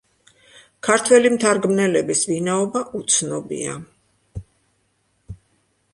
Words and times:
ქართველი 0.87 1.31
მთარგმნელების 1.33 2.23
ვინაობა 2.31 2.83
უცნობია. 3.01 3.79